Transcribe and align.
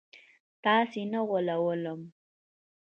تاسي 0.63 1.01
نه 1.11 1.19
غولوم 1.29 2.01